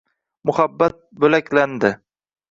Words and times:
Muhabbat 0.49 0.97
bo’laklandi. 1.23 1.91